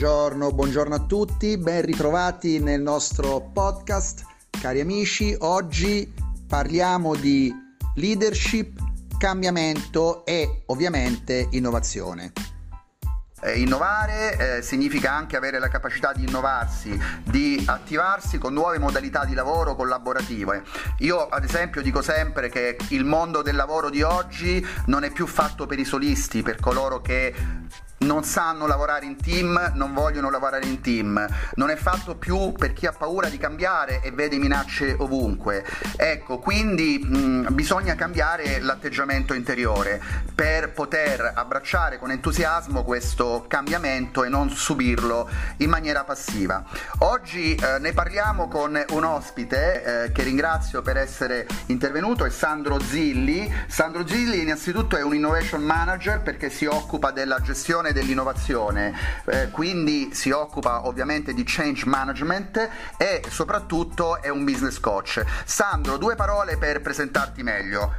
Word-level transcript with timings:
Buongiorno, 0.00 0.52
buongiorno 0.52 0.94
a 0.94 1.00
tutti, 1.00 1.58
ben 1.58 1.84
ritrovati 1.84 2.58
nel 2.58 2.80
nostro 2.80 3.50
podcast. 3.52 4.24
Cari 4.48 4.80
amici, 4.80 5.36
oggi 5.40 6.10
parliamo 6.48 7.14
di 7.14 7.52
leadership, 7.96 8.80
cambiamento 9.18 10.24
e 10.24 10.62
ovviamente 10.68 11.48
innovazione. 11.50 12.32
Eh, 13.42 13.60
innovare 13.60 14.56
eh, 14.56 14.62
significa 14.62 15.12
anche 15.12 15.36
avere 15.36 15.58
la 15.58 15.68
capacità 15.68 16.14
di 16.14 16.24
innovarsi, 16.24 16.98
di 17.22 17.62
attivarsi 17.66 18.38
con 18.38 18.54
nuove 18.54 18.78
modalità 18.78 19.26
di 19.26 19.34
lavoro 19.34 19.76
collaborative. 19.76 20.62
Io 21.00 21.28
ad 21.28 21.44
esempio 21.44 21.82
dico 21.82 22.00
sempre 22.00 22.48
che 22.48 22.78
il 22.88 23.04
mondo 23.04 23.42
del 23.42 23.54
lavoro 23.54 23.90
di 23.90 24.00
oggi 24.00 24.66
non 24.86 25.04
è 25.04 25.10
più 25.10 25.26
fatto 25.26 25.66
per 25.66 25.78
i 25.78 25.84
solisti, 25.84 26.40
per 26.40 26.58
coloro 26.58 27.02
che 27.02 27.34
non 28.00 28.24
sanno 28.24 28.66
lavorare 28.66 29.04
in 29.04 29.16
team, 29.16 29.72
non 29.74 29.92
vogliono 29.92 30.30
lavorare 30.30 30.64
in 30.64 30.80
team, 30.80 31.26
non 31.56 31.68
è 31.68 31.76
fatto 31.76 32.16
più 32.16 32.52
per 32.52 32.72
chi 32.72 32.86
ha 32.86 32.92
paura 32.92 33.28
di 33.28 33.36
cambiare 33.36 34.00
e 34.00 34.10
vede 34.10 34.38
minacce 34.38 34.94
ovunque. 34.98 35.64
Ecco, 35.96 36.38
quindi 36.38 36.98
mh, 36.98 37.48
bisogna 37.50 37.94
cambiare 37.96 38.60
l'atteggiamento 38.60 39.34
interiore 39.34 40.00
per 40.34 40.72
poter 40.72 41.32
abbracciare 41.34 41.98
con 41.98 42.10
entusiasmo 42.10 42.84
questo 42.84 43.44
cambiamento 43.46 44.24
e 44.24 44.30
non 44.30 44.48
subirlo 44.48 45.28
in 45.58 45.68
maniera 45.68 46.02
passiva. 46.02 46.64
Oggi 47.00 47.54
eh, 47.54 47.78
ne 47.80 47.92
parliamo 47.92 48.48
con 48.48 48.82
un 48.90 49.04
ospite 49.04 50.04
eh, 50.04 50.12
che 50.12 50.22
ringrazio 50.22 50.80
per 50.80 50.96
essere 50.96 51.46
intervenuto, 51.66 52.24
è 52.24 52.30
Sandro 52.30 52.80
Zilli. 52.80 53.52
Sandro 53.66 54.06
Zilli 54.06 54.40
innanzitutto 54.40 54.96
è 54.96 55.02
un 55.02 55.14
innovation 55.14 55.60
manager 55.62 56.22
perché 56.22 56.48
si 56.48 56.64
occupa 56.64 57.10
della 57.10 57.40
gestione 57.40 57.89
gestione 57.90 57.92
dell'innovazione, 57.92 58.94
eh, 59.26 59.50
quindi 59.50 60.10
si 60.12 60.30
occupa 60.30 60.86
ovviamente 60.86 61.34
di 61.34 61.42
change 61.44 61.86
management 61.86 62.68
e 62.96 63.22
soprattutto 63.28 64.20
è 64.22 64.28
un 64.28 64.44
business 64.44 64.78
coach. 64.78 65.22
Sandro, 65.44 65.96
due 65.96 66.14
parole 66.14 66.56
per 66.56 66.80
presentarti 66.80 67.42
meglio. 67.42 67.94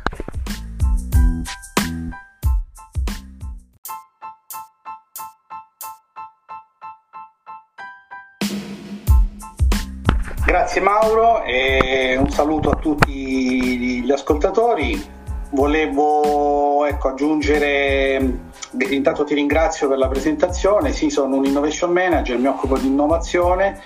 Grazie 10.44 10.82
Mauro 10.82 11.44
e 11.44 12.18
un 12.18 12.30
saluto 12.30 12.72
a 12.72 12.76
tutti 12.76 14.04
gli 14.04 14.12
ascoltatori. 14.12 15.21
Volevo 15.52 16.86
ecco, 16.86 17.10
aggiungere 17.10 18.50
Intanto 18.78 19.26
ti 19.26 19.34
ringrazio 19.34 19.90
per 19.90 19.98
la 19.98 20.08
presentazione, 20.08 20.94
sì 20.94 21.10
sono 21.10 21.36
un 21.36 21.46
innovation 21.46 21.92
manager, 21.92 22.38
mi 22.38 22.48
occupo 22.48 22.78
di 22.78 22.88
innovazione, 22.88 23.82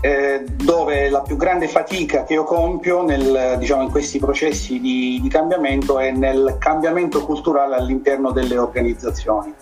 eh, 0.00 0.44
dove 0.44 1.08
la 1.08 1.20
più 1.20 1.36
grande 1.36 1.68
fatica 1.68 2.24
che 2.24 2.32
io 2.32 2.42
compio 2.42 3.04
nel, 3.04 3.54
diciamo, 3.56 3.82
in 3.82 3.90
questi 3.90 4.18
processi 4.18 4.80
di, 4.80 5.20
di, 5.22 5.28
cambiamento 5.28 6.00
è 6.00 6.10
nel 6.10 6.56
cambiamento 6.58 7.24
culturale 7.24 7.76
all'interno 7.76 8.32
delle 8.32 8.58
organizzazioni. 8.58 9.54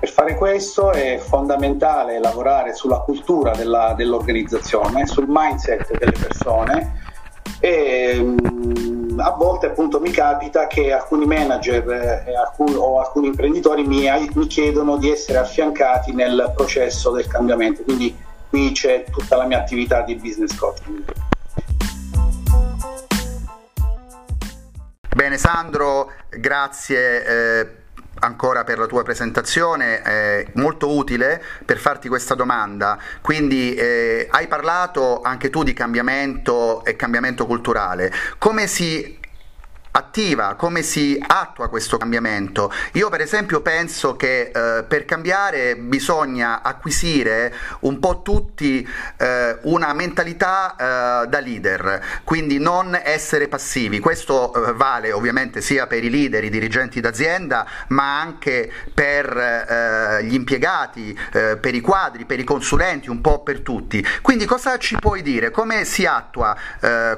Per 0.00 0.08
fare 0.08 0.34
questo 0.34 0.90
è 0.90 1.18
fondamentale 1.18 2.18
lavorare 2.18 2.74
sulla 2.74 3.00
cultura 3.00 3.52
della, 3.52 3.92
dell'organizzazione, 3.94 5.06
sul 5.06 5.26
mindset 5.28 5.96
delle 5.98 6.12
persone 6.12 7.02
e 7.60 8.14
mh, 8.14 8.83
a 9.24 9.30
volte 9.30 9.66
appunto 9.66 10.00
mi 10.00 10.10
capita 10.10 10.66
che 10.66 10.92
alcuni 10.92 11.24
manager 11.24 12.24
eh, 12.26 12.36
alcun, 12.36 12.76
o 12.76 13.00
alcuni 13.00 13.28
imprenditori 13.28 13.82
mi, 13.82 14.06
mi, 14.34 14.46
chiedono 14.46 14.98
di 14.98 15.10
essere 15.10 15.38
affiancati 15.38 16.12
nel 16.12 16.52
processo 16.54 17.10
del 17.10 17.26
cambiamento, 17.26 17.82
quindi 17.82 18.14
qui 18.50 18.70
c'è 18.72 19.04
tutta 19.10 19.36
la 19.36 19.46
mia 19.46 19.58
attività 19.58 20.02
di 20.02 20.14
business 20.16 20.54
coaching. 20.54 21.04
Bene 25.16 25.38
Sandro, 25.38 26.10
grazie. 26.28 27.24
Eh 27.24 27.82
ancora 28.20 28.64
per 28.64 28.78
la 28.78 28.86
tua 28.86 29.02
presentazione, 29.02 30.02
eh, 30.02 30.46
molto 30.54 30.94
utile 30.94 31.42
per 31.64 31.78
farti 31.78 32.08
questa 32.08 32.34
domanda. 32.34 32.98
Quindi 33.20 33.74
eh, 33.74 34.26
hai 34.30 34.46
parlato 34.46 35.20
anche 35.22 35.50
tu 35.50 35.62
di 35.62 35.72
cambiamento 35.72 36.84
e 36.84 36.96
cambiamento 36.96 37.46
culturale. 37.46 38.12
Come 38.38 38.66
si 38.66 39.22
attiva, 39.96 40.54
come 40.56 40.82
si 40.82 41.22
attua 41.24 41.68
questo 41.68 41.96
cambiamento. 41.98 42.72
Io 42.92 43.08
per 43.10 43.20
esempio 43.20 43.60
penso 43.60 44.16
che 44.16 44.50
eh, 44.52 44.82
per 44.82 45.04
cambiare 45.04 45.76
bisogna 45.76 46.62
acquisire 46.62 47.54
un 47.80 48.00
po' 48.00 48.22
tutti 48.22 48.86
eh, 49.16 49.58
una 49.62 49.92
mentalità 49.92 50.74
eh, 51.22 51.28
da 51.28 51.38
leader, 51.38 52.04
quindi 52.24 52.58
non 52.58 52.98
essere 53.00 53.46
passivi. 53.46 54.00
Questo 54.00 54.52
eh, 54.52 54.72
vale 54.72 55.12
ovviamente 55.12 55.60
sia 55.60 55.86
per 55.86 56.02
i 56.02 56.10
leader, 56.10 56.42
i 56.42 56.50
dirigenti 56.50 57.00
d'azienda, 57.00 57.64
ma 57.88 58.20
anche 58.20 58.72
per 58.92 59.36
eh, 59.36 60.24
gli 60.24 60.34
impiegati, 60.34 61.16
eh, 61.32 61.56
per 61.56 61.74
i 61.74 61.80
quadri, 61.80 62.24
per 62.24 62.40
i 62.40 62.44
consulenti, 62.44 63.10
un 63.10 63.20
po' 63.20 63.44
per 63.44 63.60
tutti. 63.60 64.04
Quindi 64.22 64.44
cosa 64.44 64.76
ci 64.78 64.96
puoi 64.96 65.22
dire? 65.22 65.52
Come 65.52 65.84
si 65.84 66.04
attua 66.04 66.56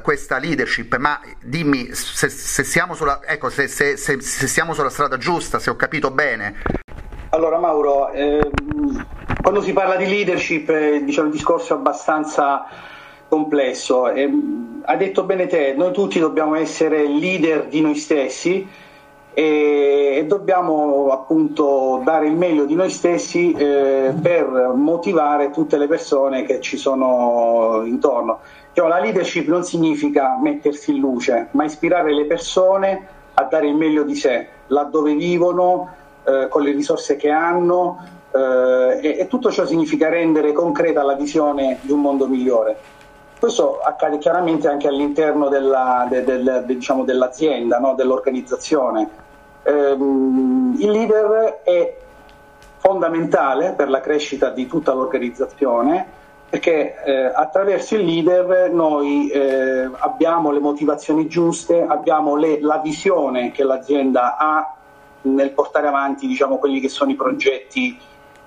questa 0.03 0.39
leadership? 0.39 0.97
Ma 0.97 1.21
dimmi 1.41 1.91
se, 1.93 2.29
se 2.29 2.65
siamo 2.67 2.95
sulla, 2.95 3.21
ecco, 3.25 3.49
se, 3.49 3.69
se, 3.69 3.97
se, 3.97 4.21
se, 4.21 4.47
siamo 4.49 4.75
sulla 4.75 4.91
strada 4.91 5.17
giusta, 5.17 5.61
se 5.61 5.71
ho 5.71 5.77
capito 5.77 6.11
bene. 6.11 6.57
Allora 7.31 7.59
Mauro, 7.59 8.11
ehm, 8.11 9.07
quando 9.41 9.63
si 9.63 9.73
parla 9.73 9.95
di 9.95 10.07
leadership 10.07 10.69
eh, 10.69 11.05
diciamo, 11.05 11.29
il 11.29 11.33
discorso 11.33 11.75
è 11.75 11.77
abbastanza 11.77 12.67
complesso. 13.29 14.09
Eh, 14.09 14.29
hai 14.85 14.97
detto 14.97 15.23
bene 15.23 15.47
te, 15.47 15.75
noi 15.77 15.93
tutti 15.93 16.19
dobbiamo 16.19 16.57
essere 16.57 17.07
leader 17.07 17.67
di 17.69 17.81
noi 17.81 17.95
stessi 17.95 18.67
e, 19.39 20.25
dobbiamo 20.27 21.11
appunto 21.11 22.01
dare 22.03 22.27
il 22.27 22.33
meglio 22.33 22.65
di 22.65 22.75
noi 22.75 22.89
stessi 22.89 23.53
eh, 23.53 24.15
per 24.19 24.73
motivare 24.75 25.51
tutte 25.51 25.77
le 25.77 25.87
persone 25.87 26.45
che 26.45 26.63
ci 26.63 26.79
sono 26.79 27.83
intorno. 27.85 28.39
Cioè, 28.73 28.89
la 28.89 28.99
leadership 28.99 29.47
non 29.49 29.63
significa 29.63 30.39
mettersi 30.41 30.93
in 30.93 31.01
luce, 31.01 31.49
ma 31.51 31.65
ispirare 31.65 32.15
le 32.15 32.25
persone 32.25 33.07
a 33.35 33.43
dare 33.43 33.69
il 33.69 33.75
meglio 33.75 34.05
di 34.05 34.15
sé, 34.15 34.49
laddove 34.69 35.15
vivono, 35.15 35.95
eh, 36.25 36.49
con 36.49 36.63
le 36.63 36.73
risorse 36.73 37.17
che 37.17 37.29
hanno 37.29 37.99
eh, 38.33 39.01
e, 39.03 39.17
e, 39.19 39.27
tutto 39.27 39.51
ciò 39.51 39.67
significa 39.67 40.09
rendere 40.09 40.53
concreta 40.53 41.03
la 41.03 41.15
visione 41.15 41.79
di 41.83 41.93
un 41.93 42.01
mondo 42.01 42.27
migliore. 42.27 42.79
Questo 43.39 43.81
accade 43.81 44.17
chiaramente 44.17 44.67
anche 44.67 44.89
all'interno 44.89 45.49
della, 45.49 46.07
de, 46.09 46.25
de, 46.25 46.43
de, 46.43 46.65
diciamo, 46.65 47.05
dell'azienda, 47.05 47.79
no? 47.79 47.95
dell'organizzazione. 47.95 49.25
Ehm, 49.67 50.77
il 50.79 50.91
leader 50.91 51.61
è 51.65 51.97
fondamentale 52.79 53.73
per 53.73 53.89
la 53.89 54.01
crescita 54.01 54.51
di 54.51 54.67
tutta 54.67 54.93
l'organizzazione 54.93 56.15
perché 56.49 57.03
eh, 57.05 57.25
attraverso 57.35 57.97
il 57.97 58.05
leader 58.05 58.71
noi 58.71 59.29
eh, 59.29 59.91
abbiamo 59.99 60.53
le 60.53 60.61
motivazioni 60.61 61.27
giuste, 61.27 61.83
abbiamo 61.83 62.37
le, 62.37 62.61
la 62.61 62.79
visione 62.79 63.51
che 63.51 63.65
l'azienda 63.65 64.37
ha 64.37 64.75
nel 65.23 65.51
portare 65.51 65.89
avanti 65.89 66.29
diciamo, 66.29 66.59
quelli 66.59 66.79
che 66.79 66.89
sono 66.89 67.11
i 67.11 67.17
progetti 67.17 67.99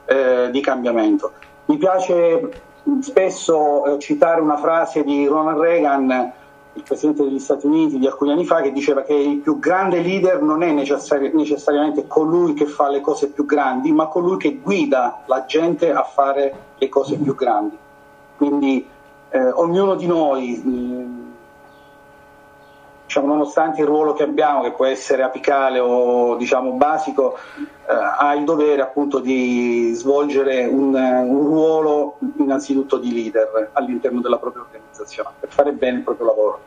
eh, 0.06 0.47
di 0.50 0.62
cambiamento. 0.62 1.34
Mi 1.66 1.78
piace 1.78 2.63
spesso 3.02 3.85
eh, 3.85 4.00
citare 4.00 4.40
una 4.40 4.58
frase 4.58 5.03
di 5.03 5.28
Ronald 5.28 5.59
Reagan, 5.59 6.34
il 6.79 6.84
presidente 6.85 7.23
degli 7.23 7.40
Stati 7.40 7.66
Uniti 7.66 8.00
di 8.00 8.07
alcuni 8.07 8.31
anni 8.31 8.45
fa, 8.45 8.62
che 8.62 8.72
diceva 8.72 9.01
che 9.03 9.13
il 9.13 9.38
più 9.38 9.59
grande 9.59 10.02
leader 10.02 10.41
non 10.41 10.64
è 10.64 10.72
necessari- 10.72 11.31
necessariamente 11.34 12.08
colui 12.08 12.53
che 12.53 12.66
fa 12.66 12.90
le 12.90 13.02
cose 13.02 13.29
più 13.29 13.46
grandi, 13.46 13.91
ma 13.91 14.08
colui 14.08 14.37
che 14.37 14.59
guida 14.61 15.23
la 15.26 15.46
gente 15.46 15.91
a 15.91 16.03
fare 16.03 16.53
le 16.78 16.90
cose 16.90 17.17
più 17.17 17.35
grandi. 17.35 17.78
Quindi 18.37 18.87
eh, 19.29 19.49
ognuno 19.52 19.96
di 19.96 20.08
noi, 20.08 20.58
mh, 20.58 21.19
diciamo, 23.09 23.26
nonostante 23.26 23.82
il 23.82 23.88
ruolo 23.88 24.14
che 24.14 24.22
abbiamo, 24.22 24.61
che 24.61 24.72
può 24.72 24.85
essere 24.85 25.23
apicale 25.23 25.79
o 25.79 26.35
diciamo, 26.35 26.73
basico, 26.73 27.40
eh, 27.58 27.66
ha 27.88 28.35
il 28.35 28.44
dovere 28.44 28.84
appunto 28.84 29.17
di 29.17 29.94
svolgere 29.96 30.66
un, 30.66 30.94
un 30.94 31.47
ruolo 31.47 32.20
innanzitutto 32.38 33.00
di 33.00 33.11
leader 33.11 33.72
all'interno 33.73 34.22
della 34.22 34.38
propria 34.38 34.61
organizzazione 34.61 35.32
per 35.40 35.50
fare 35.50 35.72
bene 35.72 35.97
il 35.97 36.03
proprio 36.03 36.28
lavoro. 36.28 36.59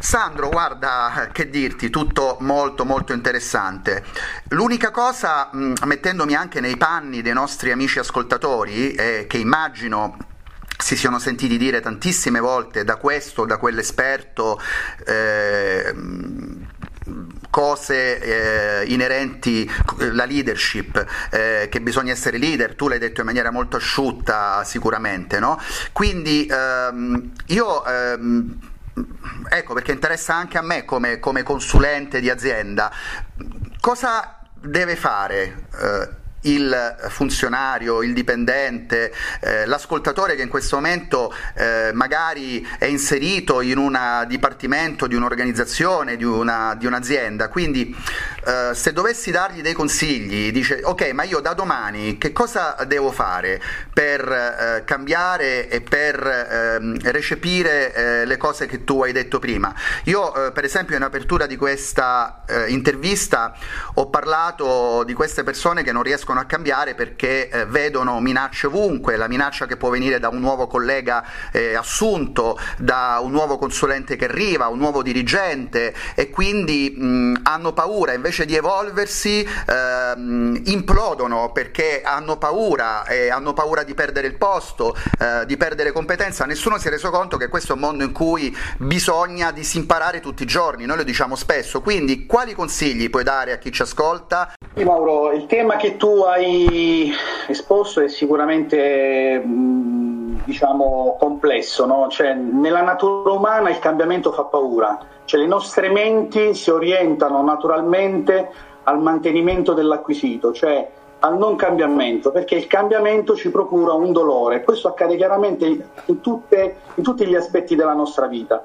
Sandro, 0.00 0.48
guarda, 0.48 1.28
che 1.30 1.48
dirti, 1.48 1.90
tutto 1.90 2.38
molto 2.40 2.84
molto 2.84 3.12
interessante. 3.12 4.02
L'unica 4.48 4.90
cosa, 4.90 5.48
mettendomi 5.52 6.34
anche 6.34 6.58
nei 6.58 6.76
panni 6.76 7.22
dei 7.22 7.34
nostri 7.34 7.70
amici 7.70 8.00
ascoltatori, 8.00 8.94
eh, 8.94 9.26
che 9.28 9.36
immagino 9.36 10.16
si 10.80 10.96
siano 10.96 11.18
sentiti 11.18 11.56
dire 11.56 11.80
tantissime 11.80 12.40
volte 12.40 12.84
da 12.84 12.96
questo, 12.96 13.44
da 13.44 13.58
quell'esperto, 13.58 14.60
eh, 15.06 15.94
cose 17.50 18.82
eh, 18.82 18.84
inerenti 18.86 19.70
alla 19.98 20.24
leadership, 20.24 21.04
eh, 21.30 21.68
che 21.70 21.80
bisogna 21.80 22.12
essere 22.12 22.38
leader, 22.38 22.74
tu 22.74 22.88
l'hai 22.88 22.98
detto 22.98 23.20
in 23.20 23.26
maniera 23.26 23.50
molto 23.50 23.76
asciutta 23.76 24.62
sicuramente, 24.64 25.38
no? 25.38 25.60
Quindi 25.92 26.46
ehm, 26.50 27.32
io... 27.46 27.84
Ehm, 27.84 28.58
ecco 29.48 29.72
perché 29.72 29.92
interessa 29.92 30.34
anche 30.34 30.58
a 30.58 30.62
me 30.62 30.84
come, 30.84 31.18
come 31.18 31.42
consulente 31.42 32.20
di 32.20 32.28
azienda, 32.28 32.92
cosa 33.80 34.40
deve 34.60 34.94
fare 34.96 35.64
eh, 35.80 36.08
il 36.42 36.96
funzionario, 37.08 38.02
il 38.02 38.12
dipendente, 38.12 39.12
eh, 39.40 39.66
l'ascoltatore 39.66 40.36
che 40.36 40.42
in 40.42 40.48
questo 40.48 40.76
momento 40.76 41.32
eh, 41.54 41.90
magari 41.92 42.66
è 42.78 42.86
inserito 42.86 43.60
in 43.60 43.78
un 43.78 44.24
dipartimento 44.28 45.06
di 45.06 45.14
un'organizzazione, 45.14 46.16
di, 46.16 46.24
una, 46.24 46.74
di 46.74 46.86
un'azienda. 46.86 47.48
Quindi 47.48 47.94
eh, 48.46 48.74
se 48.74 48.92
dovessi 48.92 49.30
dargli 49.30 49.60
dei 49.60 49.74
consigli, 49.74 50.50
dice 50.50 50.80
ok, 50.82 51.10
ma 51.12 51.24
io 51.24 51.40
da 51.40 51.52
domani 51.52 52.16
che 52.18 52.32
cosa 52.32 52.76
devo 52.86 53.12
fare 53.12 53.60
per 53.92 54.20
eh, 54.28 54.82
cambiare 54.84 55.68
e 55.68 55.80
per 55.82 56.26
ehm, 56.26 57.10
recepire 57.10 57.94
eh, 57.94 58.24
le 58.24 58.36
cose 58.36 58.66
che 58.66 58.84
tu 58.84 59.02
hai 59.02 59.12
detto 59.12 59.38
prima? 59.38 59.74
Io 60.04 60.32
per 60.52 60.64
esempio 60.64 60.96
in 60.96 61.02
apertura 61.02 61.46
di 61.46 61.56
questa 61.56 62.42
intervista 62.66 63.54
ho 63.94 64.08
parlato 64.08 65.04
di 65.04 65.12
queste 65.12 65.42
persone 65.42 65.82
che 65.82 65.92
non 65.92 66.02
riescono 66.02 66.40
a 66.40 66.44
cambiare 66.44 66.94
perché 66.94 67.66
vedono 67.68 68.20
minacce 68.20 68.66
ovunque, 68.66 69.16
la 69.16 69.28
minaccia 69.28 69.66
che 69.66 69.76
può 69.76 69.90
venire 69.90 70.18
da 70.18 70.28
un 70.28 70.40
nuovo 70.40 70.66
collega 70.66 71.24
assunto, 71.76 72.58
da 72.78 73.18
un 73.22 73.30
nuovo 73.30 73.58
consulente 73.58 74.16
che 74.16 74.24
arriva, 74.24 74.68
un 74.68 74.78
nuovo 74.78 75.02
dirigente 75.02 75.94
e 76.14 76.30
quindi 76.30 76.94
mh, 76.96 77.40
hanno 77.42 77.72
paura, 77.72 78.12
invece 78.12 78.29
di 78.38 78.54
evolversi 78.54 79.42
eh, 79.42 80.12
implodono 80.16 81.50
perché 81.52 82.02
hanno 82.02 82.38
paura 82.38 83.04
e 83.04 83.28
hanno 83.28 83.52
paura 83.52 83.82
di 83.82 83.94
perdere 83.94 84.28
il 84.28 84.36
posto, 84.36 84.94
eh, 85.18 85.44
di 85.46 85.56
perdere 85.56 85.92
competenza. 85.92 86.44
Nessuno 86.44 86.78
si 86.78 86.86
è 86.86 86.90
reso 86.90 87.10
conto 87.10 87.36
che 87.36 87.48
questo 87.48 87.72
è 87.72 87.74
un 87.74 87.80
mondo 87.80 88.04
in 88.04 88.12
cui 88.12 88.56
bisogna 88.78 89.50
disimparare 89.50 90.20
tutti 90.20 90.44
i 90.44 90.46
giorni, 90.46 90.86
noi 90.86 90.98
lo 90.98 91.02
diciamo 91.02 91.34
spesso, 91.34 91.80
quindi 91.80 92.26
quali 92.26 92.54
consigli 92.54 93.10
puoi 93.10 93.24
dare 93.24 93.52
a 93.52 93.58
chi 93.58 93.72
ci 93.72 93.82
ascolta? 93.82 94.52
Sì, 94.74 94.84
Mauro, 94.84 95.32
il 95.32 95.46
tema 95.46 95.76
che 95.76 95.96
tu 95.96 96.22
hai 96.22 97.12
esposto 97.48 98.00
è 98.00 98.08
sicuramente 98.08 99.42
diciamo, 100.44 101.16
complesso, 101.18 101.86
no? 101.86 102.08
cioè, 102.08 102.34
nella 102.34 102.82
natura 102.82 103.32
umana 103.32 103.70
il 103.70 103.78
cambiamento 103.78 104.32
fa 104.32 104.44
paura, 104.44 104.98
cioè, 105.24 105.40
le 105.40 105.46
nostre 105.46 105.88
menti 105.90 106.54
si 106.54 106.70
orientano 106.70 107.42
naturalmente 107.42 108.50
al 108.84 109.00
mantenimento 109.00 109.72
dell'acquisito, 109.72 110.52
cioè 110.52 110.88
al 111.20 111.36
non 111.36 111.56
cambiamento, 111.56 112.30
perché 112.30 112.54
il 112.54 112.66
cambiamento 112.66 113.36
ci 113.36 113.50
procura 113.50 113.92
un 113.92 114.12
dolore, 114.12 114.62
questo 114.62 114.88
accade 114.88 115.16
chiaramente 115.16 115.66
in, 116.06 116.20
tutte, 116.20 116.76
in 116.94 117.02
tutti 117.02 117.26
gli 117.26 117.34
aspetti 117.34 117.76
della 117.76 117.92
nostra 117.94 118.26
vita 118.26 118.64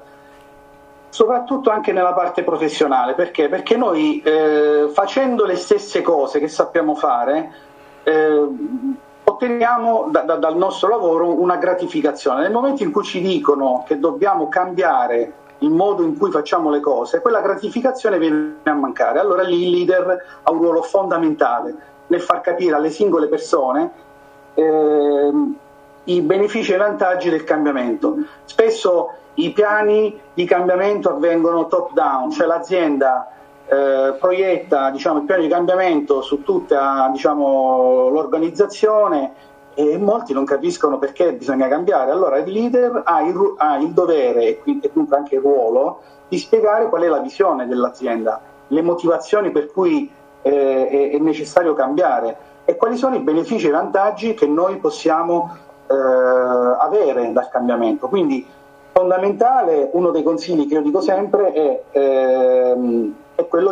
soprattutto 1.08 1.70
anche 1.70 1.92
nella 1.92 2.12
parte 2.12 2.42
professionale. 2.42 3.14
Perché? 3.14 3.48
Perché 3.48 3.74
noi 3.76 4.20
eh, 4.20 4.90
facendo 4.92 5.46
le 5.46 5.56
stesse 5.56 6.02
cose 6.02 6.38
che 6.38 6.48
sappiamo 6.48 6.94
fare, 6.94 7.52
eh, 8.02 8.46
otteniamo 9.36 10.08
da, 10.10 10.22
da, 10.22 10.36
dal 10.36 10.56
nostro 10.56 10.88
lavoro 10.88 11.40
una 11.40 11.56
gratificazione. 11.56 12.40
Nel 12.40 12.52
momento 12.52 12.82
in 12.82 12.90
cui 12.90 13.04
ci 13.04 13.20
dicono 13.20 13.84
che 13.86 13.98
dobbiamo 13.98 14.48
cambiare 14.48 15.32
il 15.58 15.70
modo 15.70 16.02
in 16.02 16.18
cui 16.18 16.30
facciamo 16.30 16.70
le 16.70 16.80
cose, 16.80 17.20
quella 17.20 17.40
gratificazione 17.40 18.18
viene 18.18 18.56
a 18.64 18.72
mancare. 18.72 19.20
Allora 19.20 19.42
lì 19.42 19.62
il 19.64 19.70
leader 19.70 20.24
ha 20.42 20.50
un 20.50 20.58
ruolo 20.58 20.82
fondamentale 20.82 21.74
nel 22.08 22.20
far 22.20 22.40
capire 22.40 22.76
alle 22.76 22.90
singole 22.90 23.26
persone 23.26 23.90
eh, 24.54 25.32
i 26.04 26.20
benefici 26.20 26.72
e 26.72 26.74
i 26.74 26.78
vantaggi 26.78 27.30
del 27.30 27.44
cambiamento. 27.44 28.16
Spesso 28.44 29.12
i 29.34 29.52
piani 29.52 30.18
di 30.34 30.44
cambiamento 30.44 31.10
avvengono 31.10 31.66
top 31.66 31.92
down, 31.92 32.30
cioè 32.30 32.46
l'azienda 32.46 33.30
eh, 33.68 34.14
proietta 34.18 34.90
diciamo, 34.90 35.18
il 35.18 35.24
piano 35.24 35.42
di 35.42 35.48
cambiamento 35.48 36.22
su 36.22 36.42
tutta 36.42 37.08
diciamo, 37.12 38.08
l'organizzazione 38.08 39.32
e 39.74 39.98
molti 39.98 40.32
non 40.32 40.44
capiscono 40.44 40.98
perché 40.98 41.34
bisogna 41.34 41.68
cambiare. 41.68 42.10
Allora 42.10 42.38
il 42.38 42.50
leader 42.50 43.02
ha 43.04 43.20
il, 43.22 43.54
ha 43.58 43.76
il 43.76 43.90
dovere 43.90 44.62
e 44.64 44.90
comunque 44.92 45.16
anche 45.16 45.34
il 45.34 45.40
ruolo 45.40 46.00
di 46.28 46.38
spiegare 46.38 46.88
qual 46.88 47.02
è 47.02 47.08
la 47.08 47.18
visione 47.18 47.66
dell'azienda, 47.66 48.40
le 48.68 48.82
motivazioni 48.82 49.50
per 49.50 49.70
cui 49.70 50.10
eh, 50.42 51.10
è, 51.12 51.18
necessario 51.18 51.74
cambiare 51.74 52.36
e 52.64 52.76
quali 52.76 52.96
sono 52.96 53.16
i 53.16 53.20
benefici 53.20 53.66
e 53.66 53.68
i 53.68 53.72
vantaggi 53.72 54.34
che 54.34 54.46
noi 54.46 54.76
possiamo 54.78 55.56
eh, 55.88 55.94
avere 55.94 57.32
dal 57.32 57.48
cambiamento. 57.48 58.08
Quindi 58.08 58.46
fondamentale, 58.92 59.90
uno 59.92 60.10
dei 60.10 60.22
consigli 60.22 60.66
che 60.66 60.74
io 60.74 60.82
dico 60.82 61.00
sempre 61.00 61.52
è, 61.52 61.82
quello 61.92 62.15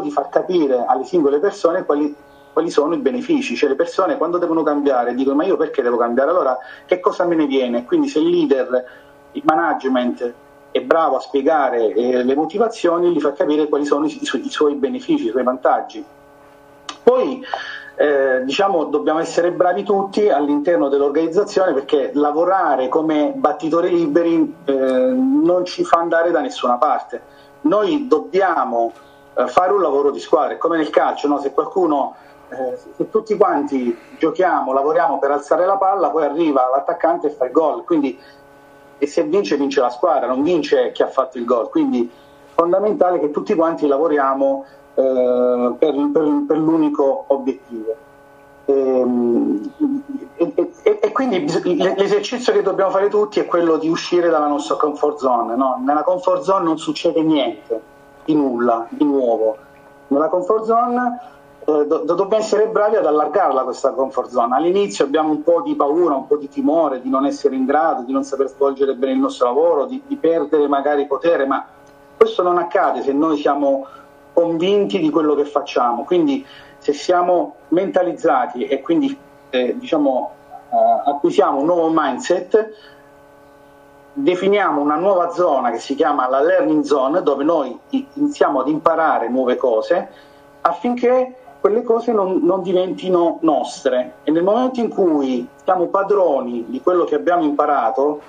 di 0.04 0.10
far 0.10 0.28
capire 0.28 0.84
alle 0.86 1.04
singole 1.04 1.38
persone 1.40 1.84
quali, 1.84 2.14
quali, 2.52 2.70
sono 2.70 2.94
i 2.94 2.98
benefici, 2.98 3.56
cioè 3.56 3.70
le 3.70 3.74
persone 3.74 4.16
quando 4.16 4.38
devono 4.38 4.62
cambiare 4.62 5.14
dicono 5.14 5.36
ma 5.36 5.44
io 5.44 5.56
perché 5.56 5.82
devo 5.82 5.96
cambiare, 5.96 6.30
allora 6.30 6.56
che 6.86 7.00
cosa 7.00 7.24
me 7.24 7.34
ne 7.34 7.46
viene? 7.46 7.84
Quindi 7.84 8.08
se 8.08 8.20
il 8.20 8.28
leader, 8.28 8.84
il 9.32 9.42
management 9.44 10.32
è 10.70 10.80
bravo 10.80 11.16
a 11.16 11.20
spiegare 11.20 11.92
eh, 11.92 12.22
le 12.22 12.34
motivazioni, 12.34 13.12
gli 13.12 13.20
fa 13.20 13.32
capire 13.32 13.68
quali 13.68 13.84
sono 13.84 14.06
i, 14.06 14.24
su- 14.24 14.38
i 14.38 14.50
suoi 14.50 14.74
benefici, 14.74 15.26
i 15.26 15.30
suoi 15.30 15.44
vantaggi. 15.44 16.04
Poi 17.02 17.44
eh, 17.96 18.42
diciamo 18.44 18.86
dobbiamo 18.86 19.20
essere 19.20 19.52
bravi 19.52 19.84
tutti 19.84 20.28
all'interno 20.28 20.88
dell'organizzazione 20.88 21.72
perché 21.72 22.10
lavorare 22.14 22.88
come 22.88 23.32
battitori 23.36 23.88
liberi 23.90 24.52
eh, 24.64 24.72
non 24.74 25.64
ci 25.64 25.84
fa 25.84 25.98
andare 25.98 26.30
da 26.30 26.40
nessuna 26.40 26.76
parte. 26.76 27.22
Noi 27.62 28.08
dobbiamo 28.08 28.92
eh, 29.34 29.46
fare 29.48 29.72
un 29.72 29.80
lavoro 29.80 30.10
di 30.10 30.20
squadra, 30.20 30.54
è 30.54 30.58
come 30.58 30.76
nel 30.76 30.90
calcio, 30.90 31.28
no? 31.28 31.38
se 31.38 31.52
qualcuno 31.52 32.14
eh, 32.48 32.78
se 32.96 33.10
tutti 33.10 33.36
quanti 33.36 33.96
giochiamo, 34.18 34.72
lavoriamo 34.72 35.18
per 35.18 35.30
alzare 35.30 35.66
la 35.66 35.76
palla, 35.76 36.10
poi 36.10 36.24
arriva 36.24 36.68
l'attaccante 36.70 37.28
e 37.28 37.30
fa 37.30 37.46
il 37.46 37.52
gol, 37.52 37.84
quindi 37.84 38.18
e 38.98 39.06
se 39.06 39.24
vince 39.24 39.56
vince 39.56 39.80
la 39.80 39.90
squadra, 39.90 40.28
non 40.28 40.42
vince 40.42 40.92
chi 40.92 41.02
ha 41.02 41.08
fatto 41.08 41.38
il 41.38 41.44
gol, 41.44 41.68
quindi 41.68 42.08
è 42.08 42.54
fondamentale 42.54 43.18
che 43.18 43.30
tutti 43.30 43.54
quanti 43.54 43.86
lavoriamo 43.86 44.64
eh, 44.94 45.74
per, 45.78 46.10
per, 46.12 46.44
per, 46.46 46.58
l'unico 46.58 47.24
obiettivo. 47.28 47.96
Ehm, 48.66 49.72
e, 50.36 50.52
e, 50.82 50.98
e, 51.02 51.12
quindi 51.12 51.44
l'esercizio 51.96 52.52
che 52.52 52.62
dobbiamo 52.62 52.90
fare 52.90 53.08
tutti 53.08 53.40
è 53.40 53.46
quello 53.46 53.76
di 53.76 53.88
uscire 53.88 54.30
dalla 54.30 54.46
nostra 54.46 54.76
comfort 54.76 55.18
zone. 55.18 55.56
No? 55.56 55.80
Nella 55.84 56.02
comfort 56.02 56.42
zone 56.42 56.64
non 56.64 56.78
succede 56.78 57.22
niente 57.22 57.73
di 58.24 58.34
nulla, 58.34 58.86
di 58.88 59.04
nuovo. 59.04 59.56
Nella 60.08 60.28
comfort 60.28 60.64
zone 60.64 61.20
eh, 61.66 61.86
do, 61.86 61.98
dobbiamo 61.98 62.36
essere 62.36 62.66
bravi 62.66 62.96
ad 62.96 63.06
allargarla 63.06 63.62
questa 63.62 63.90
comfort 63.90 64.30
zone. 64.30 64.54
All'inizio 64.54 65.04
abbiamo 65.04 65.30
un 65.30 65.42
po' 65.42 65.62
di 65.62 65.74
paura, 65.74 66.14
un 66.14 66.26
po' 66.26 66.36
di 66.36 66.48
timore 66.48 67.00
di 67.00 67.08
non 67.08 67.24
essere 67.24 67.56
in 67.56 67.64
grado, 67.64 68.02
di 68.02 68.12
non 68.12 68.24
saper 68.24 68.48
svolgere 68.48 68.94
bene 68.94 69.12
il 69.12 69.18
nostro 69.18 69.46
lavoro, 69.46 69.86
di, 69.86 70.02
di 70.06 70.16
perdere 70.16 70.68
magari 70.68 71.06
potere, 71.06 71.46
ma 71.46 71.66
questo 72.16 72.42
non 72.42 72.58
accade 72.58 73.02
se 73.02 73.12
noi 73.12 73.38
siamo 73.38 73.86
convinti 74.32 74.98
di 74.98 75.10
quello 75.10 75.34
che 75.34 75.44
facciamo. 75.44 76.04
Quindi 76.04 76.44
se 76.78 76.92
siamo 76.92 77.54
mentalizzati 77.68 78.66
e 78.66 78.82
quindi 78.82 79.16
eh, 79.50 79.74
diciamo, 79.78 80.32
eh, 80.70 81.10
acquisiamo 81.10 81.60
un 81.60 81.66
nuovo 81.66 81.90
mindset, 81.92 82.72
definiamo 84.14 84.80
una 84.80 84.94
nuova 84.94 85.30
zona 85.30 85.70
che 85.72 85.78
si 85.78 85.96
chiama 85.96 86.28
la 86.28 86.40
learning 86.40 86.84
zone, 86.84 87.22
dove 87.22 87.42
noi 87.42 87.76
iniziamo 88.14 88.60
ad 88.60 88.68
imparare 88.68 89.28
nuove 89.28 89.56
cose 89.56 90.08
affinché 90.60 91.34
quelle 91.60 91.82
cose 91.82 92.12
non, 92.12 92.40
non, 92.42 92.62
diventino 92.62 93.38
nostre 93.40 94.16
e 94.22 94.30
nel 94.30 94.42
momento 94.42 94.80
in 94.80 94.88
cui 94.88 95.46
siamo 95.64 95.86
padroni 95.86 96.66
di 96.68 96.80
quello 96.80 97.04
che 97.04 97.14
abbiamo 97.14 97.42
imparato, 97.42 98.20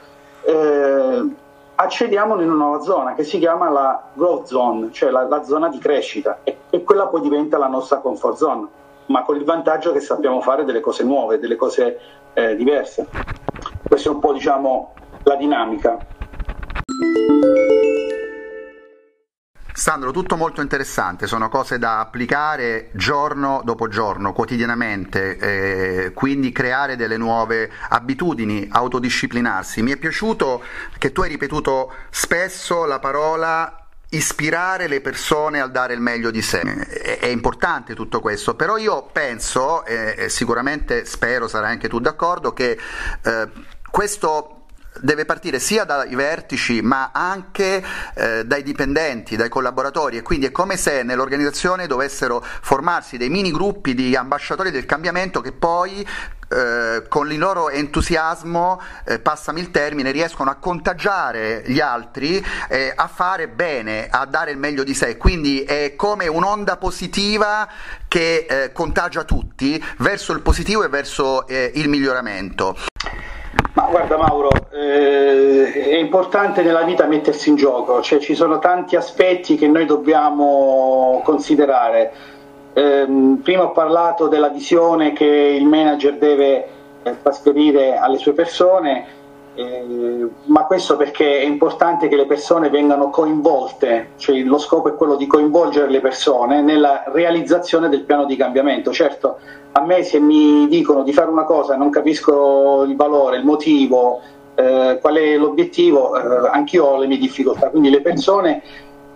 eh, 0.44 1.30
accediamo 1.76 2.40
in 2.40 2.50
una 2.50 2.64
nuova 2.64 2.82
zona 2.82 3.14
che 3.14 3.24
si 3.24 3.38
chiama 3.38 3.70
la 3.70 4.04
growth 4.14 4.48
zone, 4.48 4.92
cioè 4.92 5.12
la, 5.12 5.28
la 5.28 5.44
zona 5.44 5.70
di 5.70 5.78
crescita 5.78 6.40
e, 6.44 6.58
e, 6.70 6.84
quella 6.84 7.08
poi 7.08 7.22
diventa 7.22 7.58
la 7.58 7.68
nostra 7.68 7.98
comfort 7.98 8.38
zone, 8.38 8.68
ma 9.08 9.24
con 9.24 9.36
il 9.36 9.44
vantaggio 9.44 9.92
che 9.92 10.00
sappiamo 10.00 10.42
fare 10.42 10.64
delle 10.64 10.80
cose 10.80 11.04
nuove, 11.04 11.38
delle 11.38 11.58
cose 11.58 12.00
eh, 12.34 12.56
diverse. 12.56 13.08
Questa 13.88 14.10
è 14.10 14.14
un 14.14 14.20
po' 14.20 14.32
diciamo 14.34 14.94
la 15.26 15.36
dinamica. 15.36 15.98
Sandro, 19.74 20.12
tutto 20.12 20.38
molto 20.38 20.62
interessante, 20.62 21.28
sono 21.28 21.50
cose 21.50 21.78
da 21.78 22.00
applicare 22.00 22.92
giorno 22.94 23.62
dopo 23.66 23.90
giorno, 23.90 24.32
quotidianamente, 24.32 25.38
eh, 25.38 26.14
quindi 26.14 26.54
creare 26.54 26.96
delle 26.96 27.18
nuove 27.18 27.70
abitudini, 27.90 28.70
autodisciplinarsi. 28.72 29.82
Mi 29.82 29.92
è 29.92 29.98
piaciuto 29.98 30.64
che 30.98 31.12
tu 31.12 31.22
hai 31.22 31.30
ripetuto 31.30 31.94
spesso 32.10 32.86
la 32.86 33.00
parola 33.00 33.80
ispirare 34.12 34.88
le 34.88 35.02
persone 35.02 35.60
al 35.60 35.72
dare 35.72 35.94
il 35.94 36.00
meglio 36.00 36.32
di 36.32 36.42
sé. 36.42 36.62
È, 36.62 37.26
importante 37.26 37.96
tutto 37.96 38.22
questo, 38.22 38.56
però 38.56 38.78
io 38.78 39.10
penso, 39.12 39.84
e 39.84 40.30
sicuramente 40.30 41.04
spero 41.04 41.50
sarai 41.50 41.72
anche 41.72 41.90
tu 41.90 42.00
d'accordo, 42.00 42.54
che 42.54 42.80
eh, 43.24 43.50
questo 43.92 44.55
deve 45.02 45.26
partire 45.26 45.60
sia 45.60 45.84
dai 45.84 46.16
vertici 46.16 46.82
ma 46.82 47.12
anche 47.14 47.84
eh, 48.14 48.46
dai 48.46 48.64
dipendenti, 48.64 49.36
dai 49.36 49.50
collaboratori 49.50 50.18
e 50.18 50.22
quindi 50.22 50.48
è 50.48 50.52
come 50.52 50.78
se 50.78 51.04
nell'organizzazione 51.04 51.88
dovessero 51.88 52.44
formarsi 52.62 53.18
dei 53.18 53.30
mini 53.30 53.52
gruppi 53.52 53.94
di 53.94 54.16
ambasciatori 54.16 54.72
del 54.72 54.86
cambiamento 54.86 55.42
che 55.42 55.52
poi 55.52 56.06
eh, 56.48 57.06
con 57.08 57.32
il 57.32 57.40
loro 57.40 57.70
entusiasmo, 57.70 58.80
eh, 59.06 59.20
passami 59.20 59.60
il 59.62 59.72
termine, 59.72 60.12
riescono 60.12 60.52
a 60.52 60.56
contagiare 60.56 61.64
gli 61.66 61.80
altri, 61.80 62.44
eh, 62.70 62.94
a 62.96 63.08
fare 63.08 63.48
bene, 63.48 64.08
a 64.10 64.26
dare 64.26 64.52
il 64.52 64.58
meglio 64.58 64.84
di 64.84 64.94
sé. 64.94 65.18
Quindi 65.18 65.64
è 65.64 65.96
come 65.96 66.28
un'onda 66.28 66.78
positiva 66.78 67.68
che 68.08 68.46
eh, 68.48 68.72
contagia 68.72 69.24
tutti 69.24 69.84
verso 69.98 70.34
il 70.34 70.42
positivo 70.42 70.84
e 70.84 70.88
verso 70.88 71.48
eh, 71.48 71.72
il 71.76 71.90
miglioramento. 71.90 72.78
Ma 73.76 73.88
guarda 73.90 74.16
Mauro, 74.16 74.50
eh, 74.72 75.70
è 75.70 75.98
importante 75.98 76.62
nella 76.64 76.84
vita 76.84 77.08
mettersi 77.08 77.50
in 77.50 77.58
gioco, 77.58 78.02
cioè 78.02 78.20
ci 78.20 78.34
sono 78.34 78.58
tanti 78.58 78.96
aspetti 78.96 79.58
che 79.58 79.68
noi 79.68 79.86
dobbiamo 79.86 81.22
considerare. 81.26 82.14
Eh, 82.72 83.06
prima 83.44 83.64
ho 83.64 83.72
parlato 83.72 84.30
della 84.30 84.48
visione 84.48 85.12
che 85.12 85.26
il 85.26 85.66
manager 85.66 86.18
deve 86.18 86.68
eh, 87.04 87.22
trasferire 87.22 87.98
alle 87.98 88.18
sue 88.18 88.32
persone, 88.32 89.15
eh, 89.56 90.28
ma 90.46 90.66
questo 90.66 90.98
perché 90.98 91.40
è 91.40 91.46
importante 91.46 92.08
che 92.08 92.16
le 92.16 92.26
persone 92.26 92.70
vengano 92.70 93.10
coinvolte, 93.10 94.12
cioè 94.18 94.38
lo 94.42 94.58
scopo 94.58 94.90
è 94.90 94.96
quello 94.96 95.16
di 95.16 95.28
coinvolgere 95.28 95.90
le 95.90 96.02
persone 96.02 96.62
nella 96.62 97.04
realizzazione 97.08 97.90
del 97.90 98.04
piano 98.04 98.26
di 98.26 98.36
cambiamento. 98.36 98.92
Certo, 98.92 99.38
a 99.72 99.82
me 99.86 100.04
se 100.04 100.20
mi 100.20 100.68
dicono 100.68 101.04
di 101.04 101.14
fare 101.14 101.30
una 101.30 101.46
cosa 101.46 101.74
e 101.74 101.78
non 101.78 101.90
capisco 101.90 102.84
il 102.84 102.96
valore, 102.96 103.38
il 103.38 103.46
motivo, 103.46 104.20
eh, 104.56 105.00
qual 105.02 105.16
è 105.16 105.38
l'obiettivo, 105.38 106.16
eh, 106.16 106.50
anch'io 106.52 106.86
ho 106.86 106.98
le 106.98 107.08
mie 107.08 107.18
difficoltà, 107.18 107.70
quindi 107.70 107.90
le 107.90 108.02
persone 108.02 108.62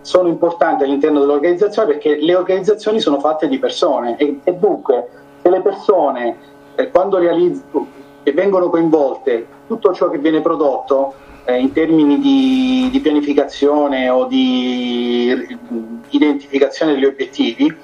sono 0.00 0.28
importanti 0.28 0.84
all'interno 0.84 1.20
dell'organizzazione 1.20 1.88
perché 1.88 2.16
le 2.16 2.34
organizzazioni 2.34 3.00
sono 3.00 3.20
fatte 3.20 3.46
di 3.48 3.58
persone 3.58 4.16
e, 4.16 4.40
e 4.44 4.54
dunque 4.54 5.08
se 5.42 5.50
le 5.50 5.60
persone 5.60 6.36
eh, 6.76 6.90
quando 6.90 7.18
realizzano 7.18 7.86
e 8.22 8.32
vengono 8.32 8.68
coinvolte 8.70 9.46
tutto 9.66 9.92
ciò 9.92 10.10
che 10.10 10.18
viene 10.18 10.40
prodotto 10.40 11.14
eh, 11.44 11.58
in 11.58 11.72
termini 11.72 12.18
di, 12.18 12.88
di, 12.90 13.00
pianificazione 13.00 14.08
o 14.08 14.26
di 14.26 15.58
identificazione 16.10 16.94
degli 16.94 17.04
obiettivi 17.04 17.74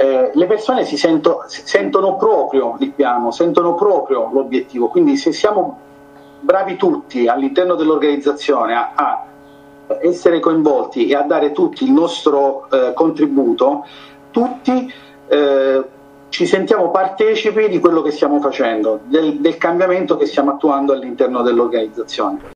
eh, 0.00 0.30
le 0.32 0.46
persone 0.46 0.86
si 0.86 0.96
sento, 0.96 1.44
sentono 1.46 2.16
proprio 2.16 2.76
il 2.80 2.90
piano, 2.92 3.30
sentono 3.30 3.74
proprio 3.74 4.30
l'obiettivo, 4.32 4.88
quindi 4.88 5.18
se 5.18 5.30
siamo 5.30 5.78
bravi 6.40 6.76
tutti 6.76 7.26
all'interno 7.26 7.74
dell'organizzazione 7.74 8.74
a, 8.74 8.92
a 8.94 9.26
essere 10.00 10.40
coinvolti 10.40 11.08
e 11.08 11.14
a 11.14 11.20
dare 11.20 11.52
tutti 11.52 11.84
il 11.84 11.92
nostro 11.92 12.66
eh, 12.70 12.94
contributo, 12.94 13.84
tutti 14.30 14.90
eh, 15.28 15.84
ci 16.30 16.46
sentiamo 16.46 16.90
partecipi 16.90 17.68
di 17.68 17.78
quello 17.78 18.02
che 18.02 18.12
stiamo 18.12 18.40
facendo, 18.40 19.00
del, 19.04 19.40
del 19.40 19.58
cambiamento 19.58 20.16
che 20.16 20.26
stiamo 20.26 20.52
attuando 20.52 20.92
all'interno 20.92 21.42
dell'organizzazione. 21.42 22.52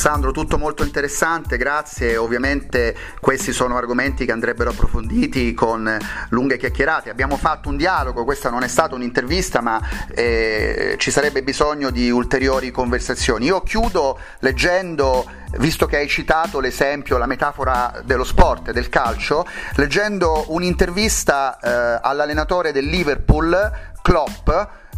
Sandro, 0.00 0.32
tutto 0.32 0.56
molto 0.56 0.82
interessante, 0.82 1.58
grazie. 1.58 2.16
Ovviamente 2.16 2.96
questi 3.20 3.52
sono 3.52 3.76
argomenti 3.76 4.24
che 4.24 4.32
andrebbero 4.32 4.70
approfonditi 4.70 5.52
con 5.52 5.94
lunghe 6.30 6.56
chiacchierate. 6.56 7.10
Abbiamo 7.10 7.36
fatto 7.36 7.68
un 7.68 7.76
dialogo, 7.76 8.24
questa 8.24 8.48
non 8.48 8.62
è 8.62 8.66
stata 8.66 8.94
un'intervista, 8.94 9.60
ma 9.60 9.78
eh, 10.14 10.94
ci 10.96 11.10
sarebbe 11.10 11.42
bisogno 11.42 11.90
di 11.90 12.10
ulteriori 12.10 12.70
conversazioni. 12.70 13.44
Io 13.44 13.60
chiudo 13.60 14.18
leggendo 14.38 15.26
visto 15.58 15.84
che 15.84 15.98
hai 15.98 16.08
citato 16.08 16.60
l'esempio, 16.60 17.18
la 17.18 17.26
metafora 17.26 18.00
dello 18.02 18.24
sport, 18.24 18.70
del 18.70 18.88
calcio, 18.88 19.44
leggendo 19.74 20.46
un'intervista 20.48 21.58
eh, 21.58 22.00
all'allenatore 22.02 22.72
del 22.72 22.86
Liverpool, 22.86 23.70
Klopp, 24.00 24.48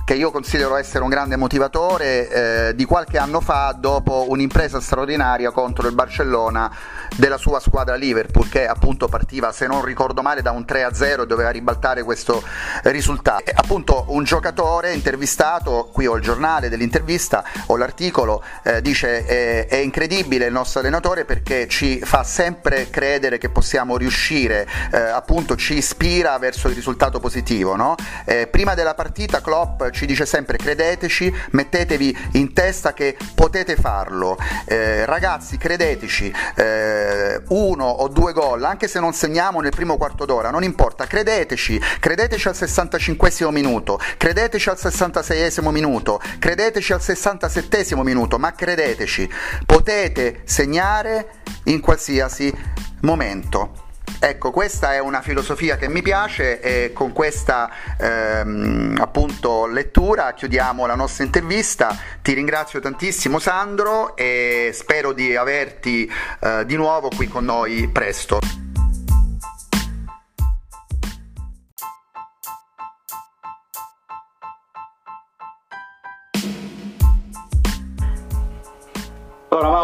che 0.05 0.15
io 0.15 0.31
considero 0.31 0.77
essere 0.77 1.05
un 1.05 1.11
grande 1.11 1.37
motivatore 1.37 2.29
eh, 2.69 2.75
di 2.75 2.85
qualche 2.85 3.19
anno 3.19 3.41
fa 3.41 3.75
dopo 3.79 4.27
un'impresa 4.29 4.81
straordinaria 4.81 5.53
contro 5.53 5.87
il 5.87 5.95
Barcellona 5.95 6.71
della 7.17 7.37
sua 7.37 7.61
squadra 7.61 7.95
Liverpool 7.95 8.49
che 8.49 8.67
appunto 8.67 9.07
partiva 9.07 9.53
se 9.53 9.67
non 9.67 9.85
ricordo 9.85 10.23
male 10.23 10.43
da 10.43 10.51
un 10.51 10.65
3-0 10.67 11.23
e 11.23 11.27
doveva 11.27 11.51
ribaltare 11.51 12.03
questo 12.03 12.43
risultato. 12.85 13.45
E, 13.45 13.53
appunto 13.55 14.07
un 14.09 14.25
giocatore 14.25 14.93
intervistato, 14.93 15.89
qui 15.93 16.07
ho 16.07 16.17
il 16.17 16.23
giornale 16.23 16.69
dell'intervista, 16.69 17.45
ho 17.67 17.77
l'articolo, 17.77 18.43
eh, 18.65 18.83
dice 18.83 19.25
è, 19.25 19.69
è 19.69 19.77
incredibile 19.77 20.47
il 20.47 20.53
nostro 20.53 20.81
allenatore 20.81 21.25
perché 21.25 21.69
ci 21.69 22.01
fa 22.01 22.25
sempre 22.25 22.91
credere 22.91 23.39
che 23.39 23.51
possiamo 23.51 23.97
riuscire, 23.97 24.67
eh, 24.93 24.99
appunto 24.99 25.55
ci 25.55 25.75
ispira 25.75 26.37
verso 26.39 26.69
il 26.69 26.75
risultato 26.75 27.21
positivo. 27.21 27.77
No? 27.77 27.95
Eh, 28.25 28.49
prima 28.49 28.75
della 28.75 28.95
partita 28.95 29.41
Klopp 29.41 29.91
ci 29.93 30.07
dice 30.07 30.27
sempre 30.27 30.57
credeteci, 30.57 31.33
mettetevi 31.51 32.17
in 32.33 32.53
testa 32.53 32.93
che 32.93 33.17
potete 33.35 33.77
farlo. 33.77 34.37
Eh, 34.65 35.05
ragazzi, 35.07 35.57
credeteci, 35.59 36.35
eh, 36.57 37.41
uno 37.49 37.85
o 37.85 38.09
due 38.09 38.33
gol, 38.33 38.65
anche 38.65 38.89
se 38.89 39.01
non 39.01 39.13
segniamo 39.13 39.61
nel 39.61 39.71
primo 39.71 39.97
quarto 39.97 40.25
d'ora, 40.25 40.51
non 40.51 40.65
importa, 40.65 41.07
credeteci, 41.07 41.81
credeteci 42.01 42.49
al 42.49 42.57
65 42.57 43.31
minuto, 43.51 44.01
credeteci 44.17 44.69
al 44.69 44.79
66 44.79 45.51
minuto, 45.71 46.21
credeteci 46.39 46.93
al 46.93 47.03
67 47.03 47.95
minuto, 48.03 48.39
ma 48.39 48.53
credeteci, 48.53 49.31
potete 49.67 50.43
segnare 50.45 51.41
in 51.65 51.81
qualsiasi 51.81 52.53
momento. 53.01 53.82
Ecco, 54.25 54.51
questa 54.53 54.95
è 54.95 55.01
una 55.01 55.21
filosofia 55.21 55.77
che 55.77 55.89
mi 55.89 56.01
piace 56.01 56.61
e 56.61 56.93
con 56.93 57.13
questa 57.13 57.71
ehm, 57.99 58.97
appunto 59.01 59.67
lettura 59.67 60.33
chiudiamo 60.35 60.87
la 60.87 60.95
nostra 60.95 61.25
intervista. 61.25 61.97
Ti 62.23 62.33
ringrazio 62.33 62.79
tantissimo 62.79 63.39
Sandro 63.39 64.17
e 64.17 64.71
spero 64.75 65.13
di 65.13 65.35
averti 65.35 66.11
eh, 66.41 66.65
di 66.65 66.77
nuovo 66.77 67.09
qui 67.09 67.27
con 67.27 67.45
noi 67.45 67.89
presto. 67.89 68.72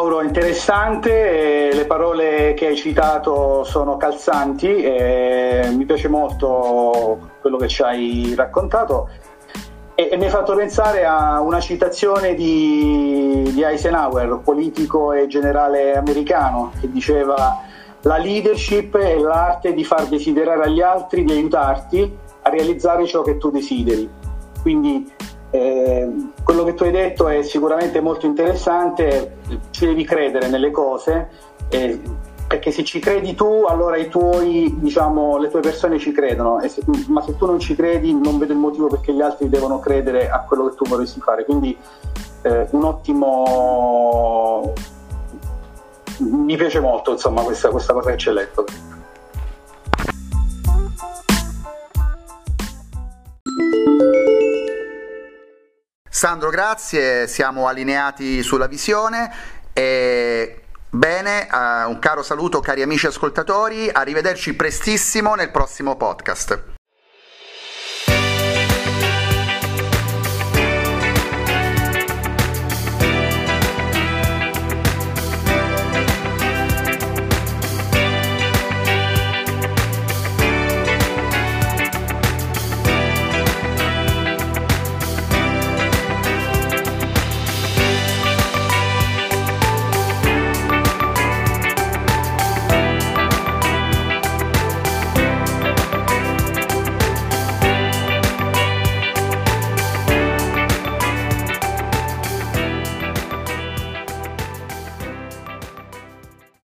Mauro, 0.08 0.22
interessante, 0.22 1.68
le 1.70 1.84
parole 1.84 2.54
che 2.54 2.68
hai 2.68 2.76
citato 2.76 3.62
sono 3.64 3.98
calzanti, 3.98 4.66
mi 4.66 5.84
piace 5.84 6.08
molto 6.08 7.32
quello 7.42 7.58
che 7.58 7.68
ci 7.68 7.82
hai 7.82 8.32
raccontato 8.34 9.10
e, 9.94 10.16
mi 10.16 10.24
hai 10.24 10.30
fatto 10.30 10.54
pensare 10.54 11.04
a 11.04 11.42
una 11.42 11.60
citazione 11.60 12.32
di, 12.34 13.50
di 13.52 13.62
Eisenhower, 13.62 14.40
politico 14.42 15.12
e 15.12 15.26
generale 15.26 15.94
americano, 15.94 16.72
che 16.80 16.90
diceva 16.90 17.60
la 18.00 18.16
leadership 18.16 18.96
è 18.96 19.18
l'arte 19.18 19.74
di 19.74 19.84
far 19.84 20.06
desiderare 20.06 20.62
agli 20.62 20.80
altri 20.80 21.22
di 21.22 21.32
aiutarti 21.32 22.16
a 22.40 22.48
realizzare 22.48 23.06
ciò 23.06 23.20
che 23.20 23.36
tu 23.36 23.50
desideri. 23.50 24.08
Quindi 24.62 25.06
eh, 25.50 26.10
quello 26.42 26.64
che 26.64 26.74
tu 26.74 26.84
hai 26.84 26.90
detto 26.90 27.28
è 27.28 27.42
sicuramente 27.42 28.00
molto 28.00 28.26
interessante, 28.26 29.36
ci 29.70 29.86
devi 29.86 30.04
credere 30.04 30.48
nelle 30.48 30.70
cose, 30.70 31.28
eh, 31.68 32.00
perché 32.46 32.70
se 32.70 32.82
ci 32.82 32.98
credi 32.98 33.34
tu, 33.34 33.64
allora 33.68 34.02
tuoi, 34.04 34.74
diciamo, 34.78 35.36
le 35.36 35.50
tue 35.50 35.60
persone 35.60 35.98
ci 35.98 36.12
credono, 36.12 36.60
se, 36.66 36.82
ma 37.08 37.20
se 37.20 37.36
tu 37.36 37.44
non 37.44 37.58
ci 37.58 37.74
credi 37.74 38.14
non 38.14 38.38
vedo 38.38 38.54
il 38.54 38.58
motivo 38.58 38.86
perché 38.86 39.12
gli 39.12 39.20
altri 39.20 39.50
devono 39.50 39.78
credere 39.78 40.30
a 40.30 40.40
quello 40.40 40.68
che 40.68 40.76
tu 40.76 40.84
vorresti 40.86 41.20
fare. 41.20 41.44
Quindi 41.44 41.76
eh, 42.42 42.66
un 42.70 42.84
ottimo... 42.84 44.72
Mi 46.20 46.56
piace 46.56 46.80
molto 46.80 47.12
insomma, 47.12 47.42
questa, 47.42 47.68
questa 47.68 47.92
cosa 47.92 48.10
che 48.10 48.16
ci 48.16 48.28
hai 48.30 48.34
letto. 48.34 48.64
Sandro, 56.18 56.50
grazie, 56.50 57.28
siamo 57.28 57.68
allineati 57.68 58.42
sulla 58.42 58.66
visione. 58.66 59.32
E... 59.72 60.62
Bene, 60.90 61.46
uh, 61.48 61.88
un 61.88 61.98
caro 62.00 62.24
saluto 62.24 62.58
cari 62.58 62.82
amici 62.82 63.06
ascoltatori, 63.06 63.88
arrivederci 63.88 64.54
prestissimo 64.54 65.36
nel 65.36 65.52
prossimo 65.52 65.96
podcast. 65.96 66.77